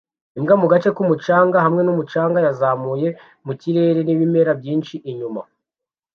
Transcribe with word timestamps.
Imbwa 0.37 0.53
mu 0.61 0.67
gace 0.71 0.89
k'umucanga 0.95 1.57
hamwe 1.65 1.81
n'umucanga 1.83 2.37
yazamuye 2.45 3.07
mu 3.45 3.53
kirere 3.61 3.99
n'ibimera 4.03 4.51
byinshi 4.59 4.95
inyuma 5.11 5.41